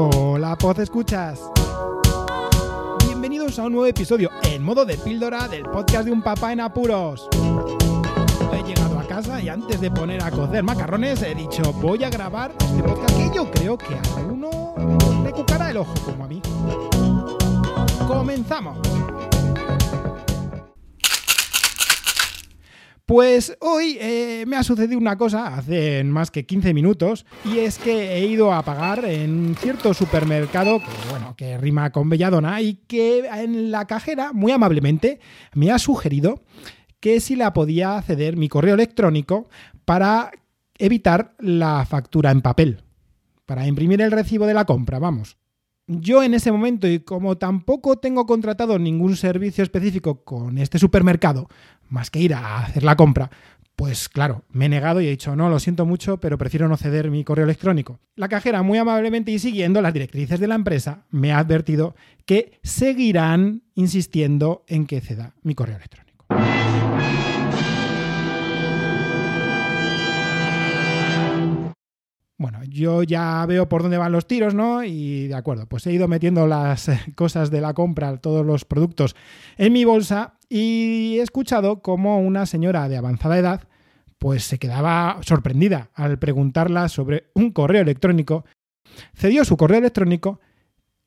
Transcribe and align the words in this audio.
Hola, 0.00 0.56
Poz 0.56 0.78
Escuchas. 0.78 1.40
Bienvenidos 3.04 3.58
a 3.58 3.64
un 3.64 3.72
nuevo 3.72 3.86
episodio 3.86 4.30
en 4.44 4.62
modo 4.62 4.84
de 4.84 4.96
píldora 4.96 5.48
del 5.48 5.64
podcast 5.64 6.04
de 6.04 6.12
un 6.12 6.22
papá 6.22 6.52
en 6.52 6.60
apuros. 6.60 7.28
He 8.52 8.62
llegado 8.62 8.96
a 8.96 9.02
casa 9.08 9.42
y 9.42 9.48
antes 9.48 9.80
de 9.80 9.90
poner 9.90 10.22
a 10.22 10.30
cocer 10.30 10.62
macarrones 10.62 11.20
he 11.22 11.34
dicho 11.34 11.72
voy 11.82 12.04
a 12.04 12.10
grabar 12.10 12.54
este 12.60 12.80
podcast 12.80 13.16
que 13.16 13.34
yo 13.34 13.50
creo 13.50 13.76
que 13.76 13.96
a 13.96 14.18
alguno 14.18 14.72
le 15.24 15.32
cucará 15.32 15.72
el 15.72 15.78
ojo 15.78 15.94
como 16.04 16.26
a 16.26 16.28
mí. 16.28 16.40
Comenzamos. 18.06 18.78
Pues 23.08 23.56
hoy 23.60 23.96
eh, 24.02 24.44
me 24.46 24.56
ha 24.56 24.62
sucedido 24.62 24.98
una 24.98 25.16
cosa 25.16 25.56
hace 25.56 26.04
más 26.04 26.30
que 26.30 26.44
15 26.44 26.74
minutos 26.74 27.24
y 27.42 27.60
es 27.60 27.78
que 27.78 28.12
he 28.12 28.26
ido 28.26 28.52
a 28.52 28.62
pagar 28.62 29.02
en 29.06 29.56
cierto 29.58 29.94
supermercado 29.94 30.80
que, 30.80 31.10
bueno, 31.10 31.34
que 31.34 31.56
rima 31.56 31.90
con 31.90 32.10
Belladona 32.10 32.60
y 32.60 32.74
que 32.86 33.20
en 33.20 33.70
la 33.70 33.86
cajera 33.86 34.34
muy 34.34 34.52
amablemente 34.52 35.20
me 35.54 35.70
ha 35.70 35.78
sugerido 35.78 36.42
que 37.00 37.20
si 37.20 37.34
la 37.34 37.54
podía 37.54 38.02
ceder 38.02 38.36
mi 38.36 38.50
correo 38.50 38.74
electrónico 38.74 39.48
para 39.86 40.30
evitar 40.76 41.34
la 41.38 41.86
factura 41.86 42.30
en 42.30 42.42
papel, 42.42 42.82
para 43.46 43.66
imprimir 43.66 44.02
el 44.02 44.10
recibo 44.10 44.44
de 44.44 44.52
la 44.52 44.66
compra, 44.66 44.98
vamos. 44.98 45.38
Yo 45.90 46.22
en 46.22 46.34
ese 46.34 46.52
momento, 46.52 46.86
y 46.86 47.00
como 47.00 47.38
tampoco 47.38 47.96
tengo 47.96 48.26
contratado 48.26 48.78
ningún 48.78 49.16
servicio 49.16 49.64
específico 49.64 50.22
con 50.22 50.58
este 50.58 50.78
supermercado, 50.78 51.48
más 51.88 52.10
que 52.10 52.20
ir 52.20 52.34
a 52.34 52.58
hacer 52.58 52.82
la 52.82 52.96
compra, 52.96 53.30
pues 53.78 54.08
claro, 54.08 54.42
me 54.50 54.66
he 54.66 54.68
negado 54.68 55.00
y 55.00 55.06
he 55.06 55.10
dicho, 55.10 55.36
no, 55.36 55.48
lo 55.48 55.60
siento 55.60 55.86
mucho, 55.86 56.18
pero 56.18 56.36
prefiero 56.36 56.66
no 56.66 56.76
ceder 56.76 57.12
mi 57.12 57.22
correo 57.22 57.44
electrónico. 57.44 58.00
La 58.16 58.28
cajera, 58.28 58.62
muy 58.64 58.76
amablemente 58.76 59.30
y 59.30 59.38
siguiendo 59.38 59.80
las 59.80 59.92
directrices 59.92 60.40
de 60.40 60.48
la 60.48 60.56
empresa, 60.56 61.04
me 61.10 61.30
ha 61.30 61.38
advertido 61.38 61.94
que 62.26 62.58
seguirán 62.64 63.62
insistiendo 63.76 64.64
en 64.66 64.86
que 64.86 65.00
ceda 65.00 65.34
mi 65.42 65.54
correo 65.54 65.76
electrónico. 65.76 66.26
Bueno, 72.38 72.62
yo 72.62 73.02
ya 73.02 73.44
veo 73.46 73.68
por 73.68 73.82
dónde 73.82 73.98
van 73.98 74.12
los 74.12 74.28
tiros, 74.28 74.54
¿no? 74.54 74.84
Y 74.84 75.26
de 75.26 75.34
acuerdo, 75.34 75.66
pues 75.66 75.84
he 75.88 75.92
ido 75.92 76.06
metiendo 76.06 76.46
las 76.46 76.88
cosas 77.16 77.50
de 77.50 77.60
la 77.60 77.74
compra, 77.74 78.16
todos 78.18 78.46
los 78.46 78.64
productos 78.64 79.16
en 79.56 79.72
mi 79.72 79.84
bolsa 79.84 80.38
y 80.48 81.16
he 81.18 81.22
escuchado 81.22 81.82
cómo 81.82 82.20
una 82.20 82.46
señora 82.46 82.88
de 82.88 82.96
avanzada 82.96 83.38
edad 83.38 83.62
pues 84.18 84.44
se 84.44 84.58
quedaba 84.58 85.18
sorprendida 85.22 85.90
al 85.94 86.18
preguntarla 86.18 86.88
sobre 86.88 87.30
un 87.34 87.50
correo 87.50 87.82
electrónico, 87.82 88.44
cedió 89.14 89.44
su 89.44 89.56
correo 89.56 89.78
electrónico 89.78 90.40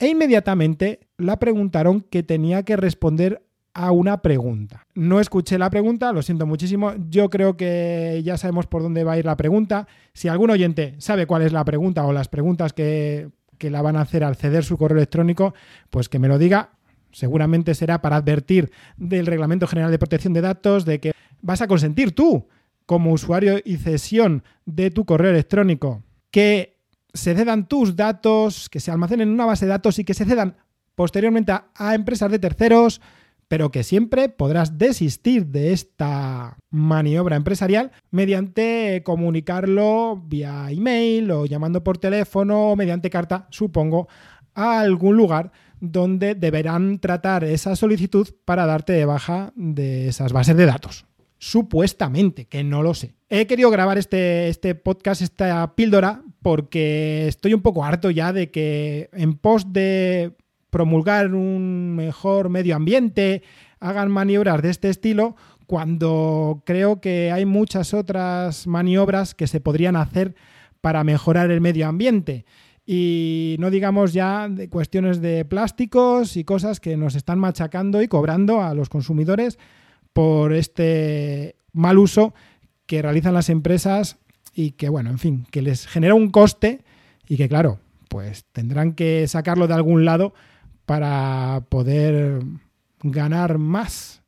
e 0.00 0.08
inmediatamente 0.08 1.08
la 1.16 1.38
preguntaron 1.38 2.00
que 2.00 2.22
tenía 2.24 2.64
que 2.64 2.76
responder 2.76 3.42
a 3.74 3.92
una 3.92 4.22
pregunta. 4.22 4.86
No 4.94 5.20
escuché 5.20 5.58
la 5.58 5.70
pregunta, 5.70 6.12
lo 6.12 6.22
siento 6.22 6.46
muchísimo. 6.46 6.94
Yo 7.08 7.30
creo 7.30 7.56
que 7.56 8.20
ya 8.24 8.36
sabemos 8.36 8.66
por 8.66 8.82
dónde 8.82 9.04
va 9.04 9.12
a 9.12 9.18
ir 9.18 9.26
la 9.26 9.36
pregunta. 9.36 9.86
Si 10.12 10.28
algún 10.28 10.50
oyente 10.50 10.94
sabe 10.98 11.26
cuál 11.26 11.42
es 11.42 11.52
la 11.52 11.64
pregunta 11.64 12.04
o 12.06 12.12
las 12.12 12.28
preguntas 12.28 12.72
que, 12.72 13.30
que 13.58 13.70
la 13.70 13.82
van 13.82 13.96
a 13.96 14.00
hacer 14.00 14.24
al 14.24 14.36
ceder 14.36 14.64
su 14.64 14.76
correo 14.76 14.98
electrónico, 14.98 15.54
pues 15.90 16.08
que 16.08 16.18
me 16.18 16.28
lo 16.28 16.38
diga. 16.38 16.70
Seguramente 17.12 17.74
será 17.74 18.00
para 18.00 18.16
advertir 18.16 18.70
del 18.96 19.26
Reglamento 19.26 19.66
General 19.66 19.90
de 19.90 19.98
Protección 19.98 20.32
de 20.32 20.40
Datos 20.40 20.84
de 20.84 21.00
que 21.00 21.12
vas 21.42 21.60
a 21.60 21.66
consentir 21.66 22.14
tú, 22.14 22.46
como 22.86 23.12
usuario 23.12 23.60
y 23.64 23.76
cesión 23.76 24.42
de 24.64 24.90
tu 24.90 25.04
correo 25.04 25.30
electrónico, 25.30 26.02
que 26.30 26.78
se 27.12 27.34
cedan 27.34 27.68
tus 27.68 27.96
datos, 27.96 28.68
que 28.68 28.80
se 28.80 28.90
almacenen 28.90 29.28
en 29.28 29.34
una 29.34 29.46
base 29.46 29.64
de 29.64 29.70
datos 29.70 29.98
y 29.98 30.04
que 30.04 30.14
se 30.14 30.24
cedan 30.24 30.56
posteriormente 30.94 31.52
a, 31.52 31.70
a 31.74 31.94
empresas 31.94 32.30
de 32.30 32.38
terceros, 32.38 33.00
pero 33.50 33.72
que 33.72 33.82
siempre 33.82 34.28
podrás 34.28 34.78
desistir 34.78 35.46
de 35.46 35.72
esta 35.72 36.56
maniobra 36.70 37.34
empresarial 37.34 37.90
mediante 38.12 39.02
comunicarlo 39.04 40.22
vía 40.24 40.70
email 40.70 41.28
o 41.32 41.46
llamando 41.46 41.82
por 41.82 41.98
teléfono 41.98 42.70
o 42.70 42.76
mediante 42.76 43.10
carta, 43.10 43.48
supongo, 43.50 44.06
a 44.54 44.78
algún 44.78 45.16
lugar 45.16 45.50
donde 45.80 46.36
deberán 46.36 47.00
tratar 47.00 47.42
esa 47.42 47.74
solicitud 47.74 48.28
para 48.44 48.66
darte 48.66 48.92
de 48.92 49.04
baja 49.04 49.52
de 49.56 50.06
esas 50.06 50.32
bases 50.32 50.56
de 50.56 50.66
datos. 50.66 51.06
Supuestamente, 51.38 52.44
que 52.46 52.62
no 52.62 52.84
lo 52.84 52.94
sé. 52.94 53.16
He 53.28 53.48
querido 53.48 53.70
grabar 53.70 53.98
este, 53.98 54.48
este 54.48 54.76
podcast, 54.76 55.22
esta 55.22 55.74
píldora, 55.74 56.22
porque 56.40 57.26
estoy 57.26 57.54
un 57.54 57.62
poco 57.62 57.84
harto 57.84 58.12
ya 58.12 58.32
de 58.32 58.52
que 58.52 59.10
en 59.12 59.34
post 59.34 59.66
de 59.70 60.36
promulgar 60.70 61.34
un 61.34 61.94
mejor 61.94 62.48
medio 62.48 62.76
ambiente, 62.76 63.42
hagan 63.80 64.10
maniobras 64.10 64.62
de 64.62 64.70
este 64.70 64.88
estilo, 64.88 65.36
cuando 65.66 66.62
creo 66.64 67.00
que 67.00 67.30
hay 67.30 67.44
muchas 67.46 67.94
otras 67.94 68.66
maniobras 68.66 69.34
que 69.34 69.46
se 69.46 69.60
podrían 69.60 69.96
hacer 69.96 70.34
para 70.80 71.04
mejorar 71.04 71.50
el 71.50 71.60
medio 71.60 71.86
ambiente. 71.86 72.44
Y 72.86 73.56
no 73.60 73.70
digamos 73.70 74.12
ya 74.12 74.48
de 74.48 74.68
cuestiones 74.68 75.20
de 75.20 75.44
plásticos 75.44 76.36
y 76.36 76.42
cosas 76.42 76.80
que 76.80 76.96
nos 76.96 77.14
están 77.14 77.38
machacando 77.38 78.02
y 78.02 78.08
cobrando 78.08 78.62
a 78.62 78.74
los 78.74 78.88
consumidores 78.88 79.58
por 80.12 80.52
este 80.52 81.54
mal 81.72 81.98
uso 81.98 82.34
que 82.86 83.02
realizan 83.02 83.34
las 83.34 83.48
empresas 83.48 84.18
y 84.52 84.72
que, 84.72 84.88
bueno, 84.88 85.10
en 85.10 85.18
fin, 85.18 85.46
que 85.50 85.62
les 85.62 85.86
genera 85.86 86.14
un 86.14 86.30
coste 86.30 86.80
y 87.28 87.36
que, 87.36 87.48
claro, 87.48 87.78
pues 88.08 88.44
tendrán 88.50 88.94
que 88.94 89.28
sacarlo 89.28 89.68
de 89.68 89.74
algún 89.74 90.04
lado 90.04 90.34
para 90.90 91.66
poder 91.68 92.40
ganar 93.00 93.58
más. 93.58 94.24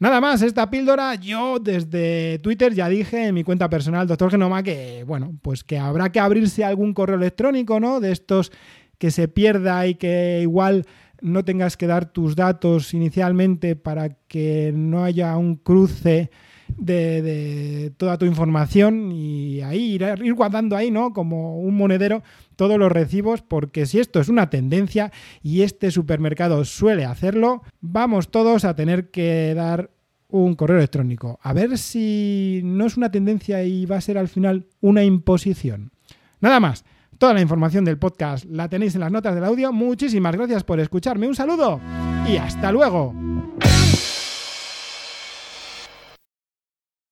Nada 0.00 0.20
más, 0.20 0.42
esta 0.42 0.68
píldora, 0.68 1.14
yo 1.14 1.60
desde 1.60 2.40
Twitter 2.40 2.74
ya 2.74 2.88
dije 2.88 3.28
en 3.28 3.34
mi 3.36 3.44
cuenta 3.44 3.70
personal, 3.70 4.08
doctor 4.08 4.32
Genoma, 4.32 4.64
que 4.64 5.04
bueno, 5.06 5.38
pues 5.40 5.62
que 5.62 5.78
habrá 5.78 6.10
que 6.10 6.18
abrirse 6.18 6.64
algún 6.64 6.94
correo 6.94 7.14
electrónico, 7.14 7.78
¿no? 7.78 8.00
De 8.00 8.10
estos 8.10 8.50
que 8.98 9.12
se 9.12 9.28
pierda 9.28 9.86
y 9.86 9.94
que 9.94 10.40
igual 10.42 10.84
no 11.20 11.44
tengas 11.44 11.76
que 11.76 11.86
dar 11.86 12.10
tus 12.10 12.34
datos 12.34 12.94
inicialmente 12.94 13.76
para 13.76 14.08
que 14.26 14.72
no 14.74 15.04
haya 15.04 15.36
un 15.36 15.54
cruce 15.54 16.32
de, 16.76 17.92
toda 17.96 18.18
tu 18.18 18.26
información 18.26 19.12
y 19.12 19.60
ahí 19.62 19.94
ir, 19.94 20.04
ir 20.22 20.34
guardando 20.34 20.76
ahí, 20.76 20.90
¿no? 20.90 21.12
Como 21.12 21.58
un 21.60 21.76
monedero 21.76 22.22
todos 22.56 22.78
los 22.78 22.90
recibos, 22.90 23.42
porque 23.42 23.86
si 23.86 24.00
esto 24.00 24.20
es 24.20 24.28
una 24.28 24.50
tendencia 24.50 25.12
y 25.42 25.62
este 25.62 25.90
supermercado 25.90 26.64
suele 26.64 27.04
hacerlo, 27.04 27.62
vamos 27.80 28.30
todos 28.30 28.64
a 28.64 28.74
tener 28.74 29.10
que 29.10 29.54
dar 29.54 29.90
un 30.28 30.54
correo 30.54 30.76
electrónico. 30.76 31.38
A 31.42 31.52
ver 31.52 31.78
si 31.78 32.60
no 32.64 32.86
es 32.86 32.96
una 32.96 33.10
tendencia 33.10 33.62
y 33.64 33.86
va 33.86 33.96
a 33.96 34.00
ser 34.00 34.18
al 34.18 34.28
final 34.28 34.66
una 34.80 35.04
imposición. 35.04 35.92
Nada 36.40 36.60
más. 36.60 36.84
Toda 37.18 37.34
la 37.34 37.40
información 37.40 37.84
del 37.84 37.98
podcast 37.98 38.44
la 38.44 38.68
tenéis 38.68 38.94
en 38.94 39.00
las 39.00 39.10
notas 39.10 39.34
del 39.34 39.42
audio. 39.42 39.72
Muchísimas 39.72 40.36
gracias 40.36 40.62
por 40.62 40.78
escucharme. 40.78 41.26
Un 41.26 41.34
saludo 41.34 41.80
y 42.28 42.36
hasta 42.36 42.70
luego. 42.70 43.12